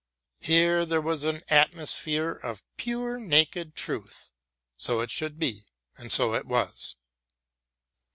Here 0.39 0.83
there 0.83 0.99
was 0.99 1.23
an 1.23 1.43
atmosphere 1.47 2.31
of 2.31 2.63
pure 2.75 3.19
naked 3.19 3.75
truth. 3.75 4.31
So 4.75 4.99
it 5.01 5.11
should 5.11 5.37
be 5.37 5.67
and 5.95 6.11
so 6.11 6.33
it 6.33 6.47
was. 6.47 6.95